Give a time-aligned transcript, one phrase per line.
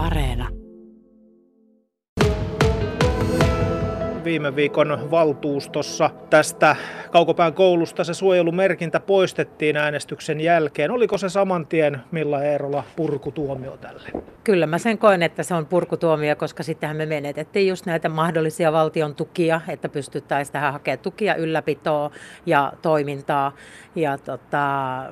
[0.00, 0.48] Areena.
[4.24, 6.76] Viime viikon valtuustossa tästä
[7.10, 10.90] Kaukopään koulusta se suojelumerkintä poistettiin äänestyksen jälkeen.
[10.90, 14.10] Oliko se saman tien Milla Eerola purkutuomio tälle?
[14.44, 18.72] Kyllä mä sen koen, että se on purkutuomio, koska sittenhän me menetettiin just näitä mahdollisia
[18.72, 22.10] valtion tukia, että pystyttäisiin tähän hakemaan tukia, ylläpitoa
[22.46, 23.52] ja toimintaa.
[23.94, 25.04] Ja tota,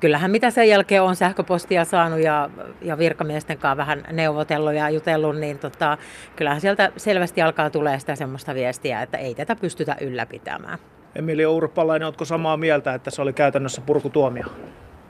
[0.00, 2.50] kyllähän mitä sen jälkeen on sähköpostia saanut ja,
[2.82, 5.98] ja virkamiesten kanssa vähän neuvotellut ja jutellut, niin tota,
[6.36, 10.78] kyllähän sieltä selvästi alkaa tulee sitä semmoista viestiä, että ei tätä pystytä ylläpitämään.
[11.14, 14.44] Emilio Urpalainen, oletko samaa mieltä, että se oli käytännössä purkutuomio?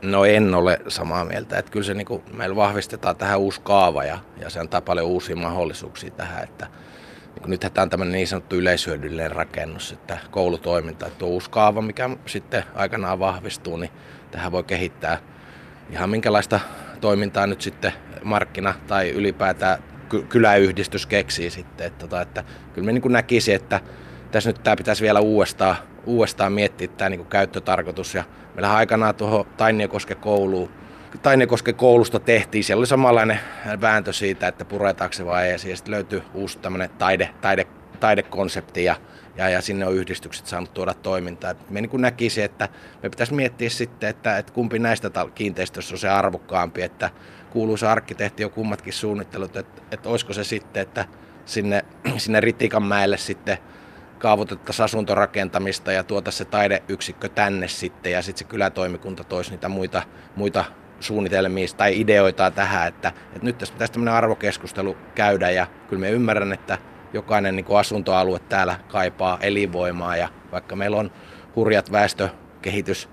[0.02, 1.59] No en ole samaa mieltä.
[1.59, 5.06] Että kyllä se niin kuin, meillä vahvistetaan tähän uusi kaava ja, ja se antaa paljon
[5.06, 6.45] uusia mahdollisuuksia tähän.
[6.45, 6.66] Että,
[7.34, 11.50] niin kuin nythän tämä on tämmöinen niin sanottu yleishyödyllinen rakennus, että koulutoiminta, että tuo uusi
[11.50, 13.90] kaava, mikä sitten aikanaan vahvistuu, niin
[14.36, 15.18] tähän voi kehittää
[15.90, 16.60] ihan minkälaista
[17.00, 19.78] toimintaa nyt sitten markkina tai ylipäätään
[20.28, 21.87] kyläyhdistys keksii sitten.
[21.87, 23.80] Että, tota, että kyllä me niin näkisi, että
[24.30, 25.76] tässä nyt tämä pitäisi vielä uudestaan,
[26.07, 28.14] uudestaan miettiä tämä niin käyttötarkoitus.
[28.14, 30.70] Ja meillä aikanaan tuohon Tainiokosken kouluun
[31.23, 32.64] Tainiokosken koulusta tehtiin.
[32.64, 33.40] Siellä oli samanlainen
[33.80, 35.52] vääntö siitä, että puretaanko se vai ei.
[35.52, 37.66] Ja sitten löytyi uusi tämmöinen taide, taide,
[38.01, 38.96] taidekonsepti ja
[39.37, 41.54] ja, ja sinne on yhdistykset saanut tuoda toimintaa.
[41.70, 42.68] Me niin näkisi, että
[43.02, 47.10] me pitäisi miettiä sitten, että, että kumpi näistä kiinteistöistä on se arvokkaampi, että
[47.51, 51.04] kuuluisa arkkitehti on kummatkin suunnittelut, että, että olisiko se sitten, että
[51.45, 51.84] sinne,
[52.16, 53.59] sinne Ritikanmäelle sitten
[54.18, 60.02] kaavoitettaisiin asuntorakentamista ja tuota se taideyksikkö tänne sitten ja sitten se kylätoimikunta toisi niitä muita,
[60.37, 60.64] muita
[61.01, 66.10] suunnitelmia tai ideoita tähän, että, että nyt tässä pitäisi tämmöinen arvokeskustelu käydä ja kyllä me
[66.10, 66.78] ymmärrän, että
[67.12, 71.10] jokainen niin kuin asuntoalue täällä kaipaa elinvoimaa ja vaikka meillä on
[71.56, 73.09] hurjat väestökehitys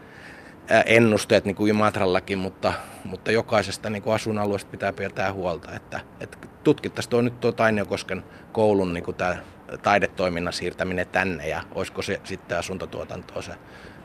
[0.85, 2.73] ennusteet niin kuin Imatrallakin, mutta,
[3.05, 8.23] mutta jokaisesta niin kuin asuinalueesta pitää pitää huolta, että, että tutkittaisiin tuo nyt tuo Tainiokosken
[8.52, 9.38] koulun niin kuin tämä
[9.81, 13.51] taidetoiminnan siirtäminen tänne ja olisiko se sitten asuntotuotantoa se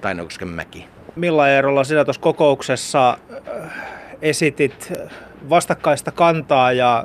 [0.00, 0.88] Tainiokosken mäki.
[1.16, 3.18] Milla Eerola sinä tuossa kokouksessa
[4.22, 4.92] esitit
[5.50, 7.04] vastakkaista kantaa ja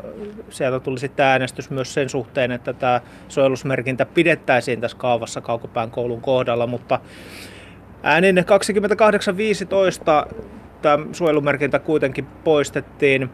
[0.50, 6.22] sieltä tuli sitten äänestys myös sen suhteen, että tämä suojelusmerkintä pidettäisiin tässä kaavassa Kaukopään koulun
[6.22, 7.00] kohdalla, mutta
[8.03, 8.44] äänin 28.15
[10.81, 13.30] tämä suojelumerkintä kuitenkin poistettiin.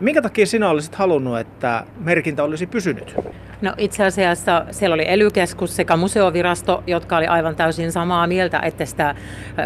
[0.00, 3.16] Minkä takia sinä olisit halunnut, että merkintä olisi pysynyt?
[3.60, 5.28] No itse asiassa siellä oli ely
[5.66, 9.14] sekä museovirasto, jotka oli aivan täysin samaa mieltä, että sitä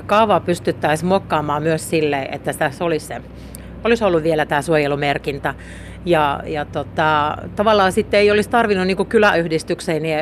[0.07, 3.23] kaavaa pystyttäisiin mokkaamaan myös sille, että tässä olisi se
[3.85, 5.55] olisi ollut vielä tämä suojelumerkintä.
[6.05, 10.19] Ja, ja tota, tavallaan sitten ei olisi tarvinnut niin kyläyhdistykseen niin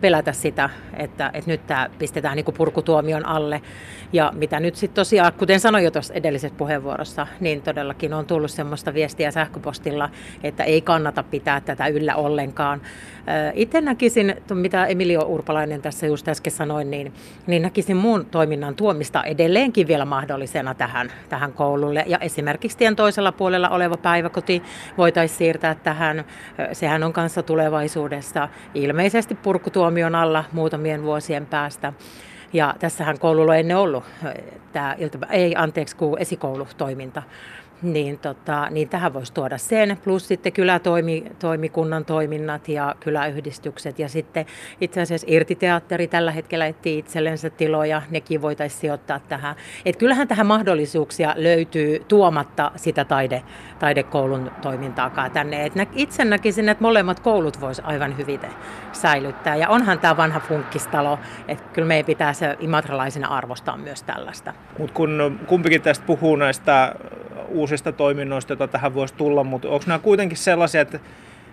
[0.00, 3.62] pelätä sitä, että, että nyt tämä pistetään niin purkutuomion alle.
[4.12, 8.50] Ja mitä nyt sitten tosiaan, kuten sanoin jo tuossa edellisessä puheenvuorossa, niin todellakin on tullut
[8.50, 10.10] semmoista viestiä sähköpostilla,
[10.42, 12.80] että ei kannata pitää tätä yllä ollenkaan.
[13.54, 17.12] Itse näkisin, mitä Emilio Urpalainen tässä just äsken sanoi, niin,
[17.46, 22.04] niin näkisin muun toiminnan tuomista edelleenkin vielä mahdollisena tähän, tähän koululle.
[22.06, 24.62] Ja esimerkiksi tien toisella puolella oleva päiväkoti
[24.98, 26.24] voitaisiin siirtää tähän.
[26.72, 29.34] Sehän on kanssa tulevaisuudessa ilmeisesti
[29.86, 31.92] purkutuomion alla muutamien vuosien päästä.
[32.52, 34.04] Ja tässähän koululla on ennen ollut
[34.72, 37.22] tämä ilta, ei anteeksi, esikoulutoiminta
[37.82, 44.46] niin, tota, niin tähän voisi tuoda sen, plus sitten kylätoimikunnan toiminnat ja kyläyhdistykset ja sitten
[44.80, 49.56] itse asiassa irtiteatteri tällä hetkellä etsii itsellensä tiloja, nekin voitaisiin sijoittaa tähän.
[49.84, 53.42] Et kyllähän tähän mahdollisuuksia löytyy tuomatta sitä taide,
[53.78, 55.66] taidekoulun toimintaakaan tänne.
[55.66, 58.40] Et itse näkisin, että molemmat koulut voisi aivan hyvin
[58.92, 64.52] säilyttää ja onhan tämä vanha funkkistalo, että kyllä meidän pitää se imatralaisena arvostaa myös tällaista.
[64.78, 66.94] Mutta kun kumpikin tästä puhuu näistä
[67.66, 71.00] uusista toiminnoista, joita tähän voisi tulla, mutta onko nämä kuitenkin sellaisia, että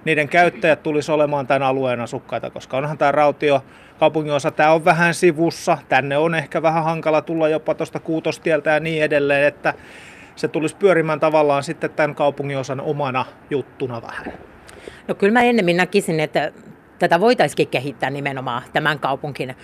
[0.05, 3.63] niiden käyttäjät tulisi olemaan tämän alueen asukkaita, koska onhan tämä Rautio
[3.99, 8.79] kaupunginosa, tämä on vähän sivussa, tänne on ehkä vähän hankala tulla jopa tuosta kuutostieltä ja
[8.79, 9.73] niin edelleen, että
[10.35, 14.33] se tulisi pyörimään tavallaan sitten tämän kaupunginosan omana juttuna vähän.
[15.07, 16.51] No kyllä mä ennemmin näkisin, että
[16.99, 19.55] tätä voitaisiin kehittää nimenomaan tämän kaupunkin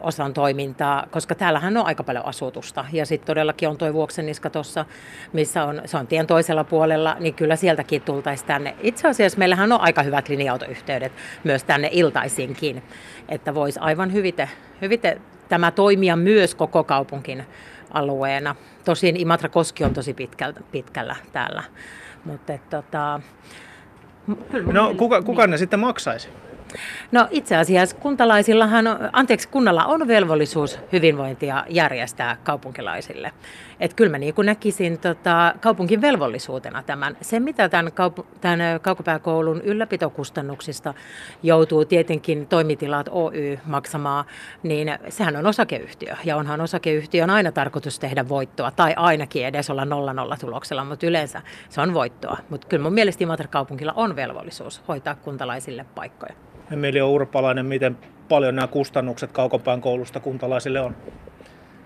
[0.00, 2.84] osan toimintaa, koska täällähän on aika paljon asutusta.
[2.92, 4.84] Ja sitten todellakin on tuo Vuokseniska tuossa,
[5.32, 8.74] missä on, se on tien toisella puolella, niin kyllä sieltäkin tultaisiin tänne.
[8.80, 11.12] Itse asiassa meillähän on aika hyvät linja-autoyhteydet
[11.44, 12.82] myös tänne iltaisinkin,
[13.28, 14.48] että voisi aivan hyvite,
[14.82, 17.44] hyvite tämä toimia myös koko kaupunkin
[17.90, 18.56] alueena.
[18.84, 21.62] Tosin Imatra Koski on tosi pitkällä, pitkällä täällä.
[22.24, 23.20] Mutta, tota,
[24.72, 26.28] no kuka, kuka ne sitten maksaisi?
[27.12, 33.32] No itse asiassa kuntalaisillahan, anteeksi, kunnalla on velvollisuus hyvinvointia järjestää kaupunkilaisille.
[33.80, 37.16] Että kyllä mä niin kuin näkisin tota, kaupunkin velvollisuutena tämän.
[37.20, 40.94] Se, mitä tämän, kaup- tämän kaukopääkoulun ylläpitokustannuksista
[41.42, 44.24] joutuu tietenkin toimitilat Oy maksamaan,
[44.62, 46.16] niin sehän on osakeyhtiö.
[46.24, 51.06] Ja onhan osakeyhtiön aina tarkoitus tehdä voittoa, tai ainakin edes olla nolla nolla tuloksella, mutta
[51.06, 52.36] yleensä se on voittoa.
[52.50, 56.34] Mutta kyllä mun mielestä Imatra kaupungilla on velvollisuus hoitaa kuntalaisille paikkoja.
[56.70, 60.96] Emilio Urpalainen, miten paljon nämä kustannukset kaukopään koulusta kuntalaisille on?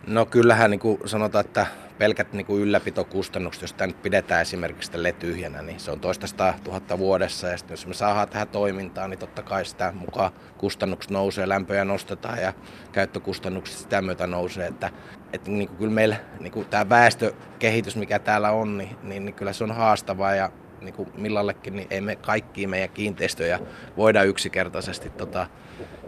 [0.06, 1.66] No kyllähän niin kuin sanotaan, että
[1.98, 6.54] pelkät niin kuin ylläpitokustannukset, jos tämä nyt pidetään esimerkiksi tälle tyhjänä, niin se on toista
[6.64, 7.48] tuhatta vuodessa.
[7.48, 11.84] Ja sitten jos me saadaan tähän toimintaan, niin totta kai sitä mukaan kustannukset nousee, lämpöjä
[11.84, 12.52] nostetaan ja
[12.92, 14.66] käyttökustannukset sitä myötä nousee.
[14.66, 14.90] Että,
[15.32, 19.34] että niin kuin kyllä meillä niin kuin tämä väestökehitys, mikä täällä on, niin, niin, niin
[19.34, 20.50] kyllä se on haastavaa ja
[20.84, 23.60] niin kuin millallekin, niin ei me kaikki meidän kiinteistöjä
[23.96, 25.46] voida yksinkertaisesti tota,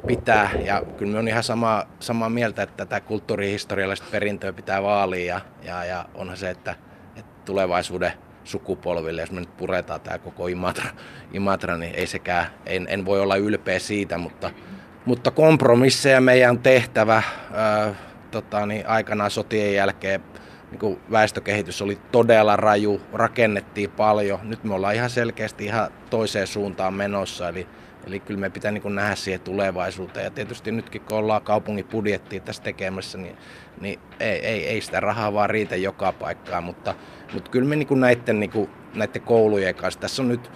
[0.06, 0.50] pitää.
[0.64, 5.40] Ja kyllä me on ihan sama, samaa mieltä, että tätä kulttuurihistoriallista perintöä pitää vaalia ja,
[5.62, 6.74] ja, ja onhan se, että,
[7.16, 8.12] että tulevaisuuden
[8.44, 10.90] sukupolville, jos me nyt puretaan tämä koko Imatra,
[11.32, 14.50] Imatra niin ei sekään, en, en voi olla ylpeä siitä, mutta,
[15.04, 17.22] mutta kompromisseja meidän on tehtävä.
[17.52, 17.94] Ää,
[18.30, 20.22] tota, niin aikanaan sotien jälkeen
[20.76, 24.38] niin kuin väestökehitys oli todella raju, rakennettiin paljon.
[24.42, 27.66] Nyt me ollaan ihan selkeästi ihan toiseen suuntaan menossa, eli,
[28.06, 30.24] eli kyllä me pitää niin kuin nähdä siihen tulevaisuuteen.
[30.24, 33.36] Ja tietysti nytkin kun ollaan kaupungin budjettia tässä tekemässä, niin,
[33.80, 36.94] niin ei, ei, ei sitä rahaa vaan riitä joka paikkaan, mutta,
[37.32, 40.50] mutta kyllä me niin kuin näiden, niin kuin, näiden koulujen kanssa, tässä on nyt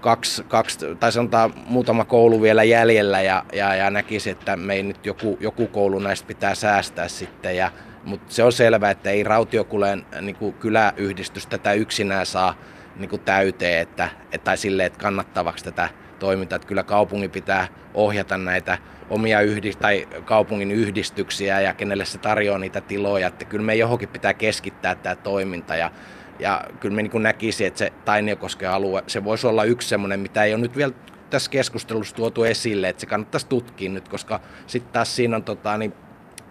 [0.00, 4.82] kaksi, kaksi, tai sanotaan muutama koulu vielä jäljellä ja, ja, ja näkisi, että me ei
[4.82, 7.70] nyt joku, joku koulu näistä pitää säästää sitten ja,
[8.08, 12.54] mutta se on selvää, että ei Rautiokuleen niin kyläyhdistys tätä yksinään saa
[12.96, 14.08] niin kuin täyteen, että,
[14.44, 15.88] tai sille, että kannattavaksi tätä
[16.18, 16.56] toimintaa.
[16.56, 18.78] Että kyllä kaupungin pitää ohjata näitä
[19.10, 23.26] omia yhdist- tai kaupungin yhdistyksiä ja kenelle se tarjoaa niitä tiloja.
[23.26, 25.90] Että kyllä me johonkin pitää keskittää tämä toiminta ja,
[26.38, 30.44] ja kyllä me niin näkisin, että se Tainiokosken alue, se voisi olla yksi semmoinen, mitä
[30.44, 30.92] ei ole nyt vielä
[31.30, 35.78] tässä keskustelussa tuotu esille, että se kannattaisi tutkia nyt, koska sitten taas siinä on tota,
[35.78, 35.94] niin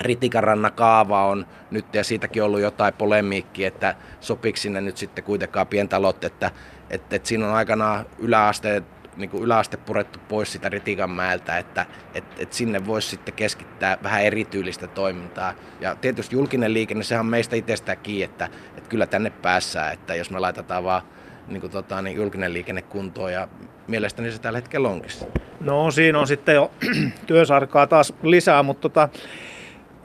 [0.01, 5.67] Ritikaranna kaava on nyt, ja siitäkin ollut jotain polemiikkiä, että sopiksi sinne nyt sitten kuitenkaan
[5.67, 6.51] pientalot, että,
[6.89, 8.83] että, että siinä on aikanaan yläaste,
[9.17, 14.23] niin kuin yläaste purettu pois sitä Ritikanmäeltä, että että että sinne voisi sitten keskittää vähän
[14.23, 15.53] erityylistä toimintaa.
[15.81, 20.15] Ja tietysti julkinen liikenne, sehän on meistä itsestään kiinni, että, että kyllä tänne päässään, että
[20.15, 21.01] jos me laitetaan vaan
[21.47, 23.47] niin kuin tota, niin julkinen liikenne kuntoon ja
[23.87, 25.11] mielestäni se tällä hetkellä onkin.
[25.59, 26.71] No siinä on sitten jo
[27.27, 29.09] työsarkaa taas lisää, mutta tota,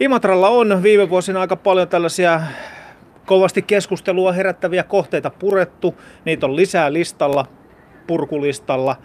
[0.02, 2.40] Imatralla on viime vuosina aika paljon tällaisia
[3.26, 5.94] kovasti keskustelua herättäviä kohteita purettu.
[6.24, 7.46] Niitä on lisää listalla,
[8.06, 8.96] purkulistalla.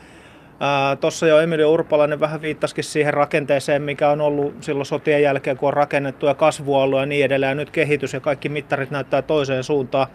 [0.99, 5.67] Tuossa jo Emilio Urpalainen vähän viittasikin siihen rakenteeseen, mikä on ollut silloin sotien jälkeen, kun
[5.67, 7.49] on rakennettu ja kasvualue ja niin edelleen.
[7.49, 10.07] Ja nyt kehitys ja kaikki mittarit näyttää toiseen suuntaan.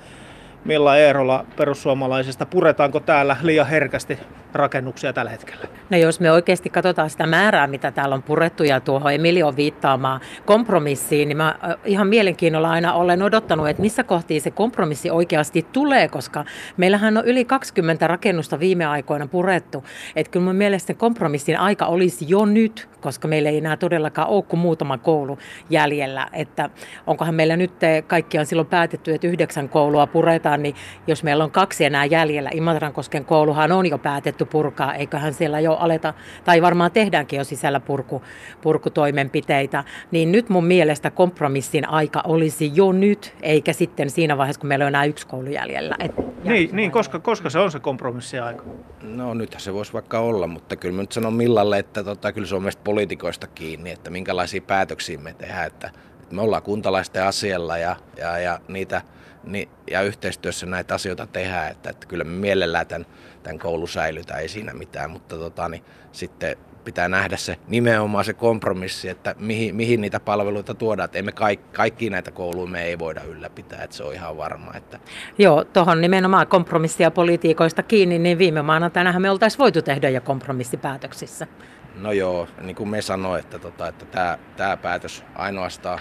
[0.65, 4.19] Milla Eerola perussuomalaisista, puretaanko täällä liian herkästi
[4.53, 5.65] rakennuksia tällä hetkellä?
[5.91, 10.21] No jos me oikeasti katsotaan sitä määrää, mitä täällä on purettu ja tuohon Emilio viittaamaan
[10.45, 11.55] kompromissiin, niin mä
[11.85, 16.45] ihan mielenkiinnolla aina olen odottanut, että missä kohtiin se kompromissi oikeasti tulee, koska
[16.77, 19.85] meillähän on yli 20 rakennusta viime aikoina purettu.
[20.17, 24.43] Että kyllä mun mielestä kompromissin aika olisi jo nyt, koska meillä ei enää todellakaan ole
[24.43, 25.39] kuin muutama koulu
[25.71, 26.29] jäljellä.
[26.33, 26.71] Että
[27.07, 27.73] onkohan meillä nyt
[28.07, 30.75] kaikkiaan silloin päätetty, että yhdeksän koulua puretaan, niin
[31.07, 35.73] jos meillä on kaksi enää jäljellä, Imatrankosken kouluhan on jo päätetty purkaa, eiköhän siellä jo
[35.73, 38.23] aleta, tai varmaan tehdäänkin jo sisällä purku,
[38.61, 44.69] purkutoimenpiteitä, niin nyt mun mielestä kompromissin aika olisi jo nyt, eikä sitten siinä vaiheessa, kun
[44.69, 45.97] meillä on enää yksi koulu jäljellä.
[45.99, 46.13] Et
[46.45, 48.65] niin, niin koska, koska se on se kompromissiaika?
[49.03, 52.47] No nythän se voisi vaikka olla, mutta kyllä mä nyt sanon Millalle, että tota, kyllä
[52.47, 55.91] se on meistä poliitikoista kiinni, että minkälaisia päätöksiä me tehdään, että,
[56.23, 59.03] että me ollaan kuntalaisten asialla ja, ja, ja niitä
[59.45, 63.07] niin, ja yhteistyössä näitä asioita tehdään, että, että kyllä me mielellään tämän,
[63.43, 68.33] tämän koulu säilytään, ei siinä mitään, mutta tota, niin, sitten pitää nähdä se nimenomaan se
[68.33, 71.05] kompromissi, että mihin, mihin niitä palveluita tuodaan.
[71.05, 74.73] Että emme kaikki, kaikki näitä kouluja me ei voida ylläpitää, että se on ihan varma.
[74.75, 74.99] Että...
[75.39, 81.47] Joo, tuohon nimenomaan kompromissia politiikoista kiinni, niin viime maanantainahan me oltaisiin voitu tehdä jo kompromissipäätöksissä.
[81.95, 85.99] No joo, niin kuin me sanoin, että, tota, että tämä, tämä päätös ainoastaan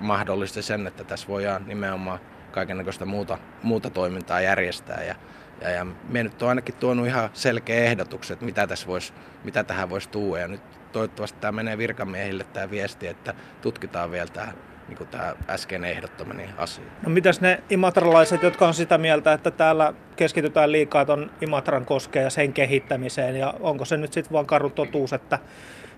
[0.00, 5.04] mahdollisti sen, että tässä voidaan nimenomaan kaikenlaista muuta, muuta toimintaa järjestää.
[5.04, 5.14] Ja,
[5.60, 9.64] ja, ja me nyt on ainakin tuonut ihan selkeä ehdotukset, että mitä, tässä vois, mitä
[9.64, 10.38] tähän voisi tuua.
[10.38, 10.62] Ja nyt
[10.92, 14.52] toivottavasti tämä menee virkamiehille tämä viesti, että tutkitaan vielä tämä
[14.90, 16.84] niin kuin tämä äsken ehdottomani asia.
[17.02, 22.24] No mitäs ne imatralaiset, jotka on sitä mieltä, että täällä keskitytään liikaa ton Imatran koskeen
[22.24, 25.38] ja sen kehittämiseen, ja onko se nyt sitten vaan karu totuus, että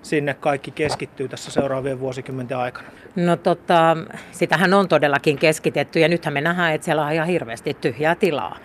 [0.02, 2.88] sinne kaikki keskittyy tässä seuraavien vuosikymmenten aikana?
[3.16, 3.96] No tota,
[4.30, 8.56] sitähän on todellakin keskitetty ja nythän me nähdään, että siellä on ihan hirveästi tyhjää tilaa.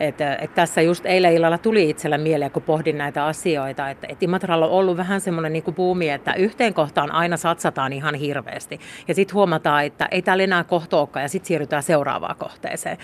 [0.00, 4.22] Et, et tässä just eilen illalla tuli itsellä mieleen, kun pohdin näitä asioita, että et
[4.22, 8.80] Imatralla on ollut vähän semmoinen niin buumi, että yhteen kohtaan aina satsataan ihan hirveästi.
[9.08, 12.98] Ja sitten huomataan, että ei täällä enää kohta ja sitten siirrytään seuraavaan kohteeseen.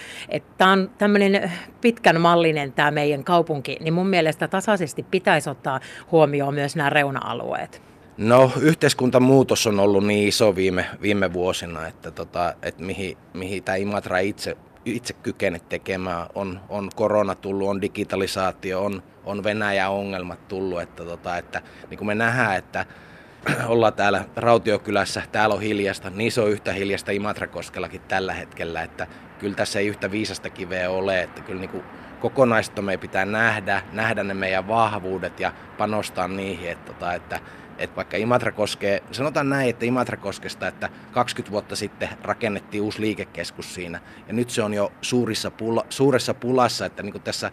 [0.59, 5.81] Tämä on tämmöinen pitkän mallinen tämä meidän kaupunki, niin mun mielestä tasaisesti pitäisi ottaa
[6.13, 7.78] huomioon myös nämä reuna-alueet.
[8.19, 13.77] No yhteiskuntamuutos on ollut niin iso viime, viime vuosina, että, tota, että mihin, mihin tämä
[13.77, 16.27] Imatra itse, itse kykene tekemään.
[16.35, 20.81] On, on korona tullut, on digitalisaatio, on, on Venäjän ongelmat tullut.
[20.81, 22.87] Että, tota, että niin kuin me nähdään, että
[23.67, 29.07] ollaan täällä Rautiokylässä, täällä on hiljasta, niin se on yhtä hiljasta Imatrakoskellakin tällä hetkellä, että
[29.39, 31.85] kyllä tässä ei yhtä viisasta kiveä ole, että kyllä niin kuin
[32.21, 37.41] kokonaista meidän pitää nähdä, nähdä ne meidän vahvuudet ja panostaa niihin, että, tota, että
[37.79, 43.01] että vaikka Imatra koskee, sanotaan näin, että Imatra koskesta, että 20 vuotta sitten rakennettiin uusi
[43.01, 47.51] liikekeskus siinä, ja nyt se on jo suurissa pula, suuressa pulassa, että niin kuin tässä,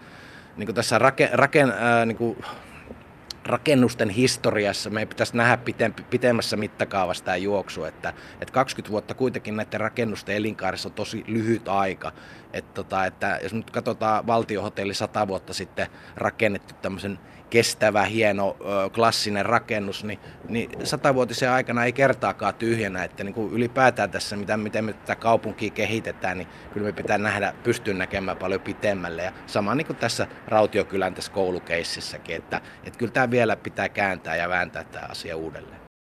[0.57, 2.37] niin kuin tässä rake, raken, ää, niin kuin
[3.45, 5.57] rakennusten historiassa meidän pitäisi nähdä
[6.09, 11.67] pitemmässä mittakaavassa tämä juoksu, että, että 20 vuotta kuitenkin näiden rakennusten elinkaarissa on tosi lyhyt
[11.67, 12.11] aika.
[12.53, 18.57] Että, tota, että jos nyt katsotaan valtiohotelli 100 vuotta sitten rakennettu tämmöisen kestävä, hieno,
[18.93, 24.57] klassinen rakennus, niin, niin satavuotisen aikana ei kertaakaan tyhjänä, että niin kuin ylipäätään tässä, mitä,
[24.57, 29.23] miten me tätä kaupunkia kehitetään, niin kyllä me pitää nähdä, pystyä näkemään paljon pitemmälle.
[29.23, 34.35] Ja sama niin kuin tässä Rautiokylän tässä koulukeississäkin, että, että kyllä tämä vielä pitää kääntää
[34.35, 35.84] ja vääntää tämä asia uudelleen.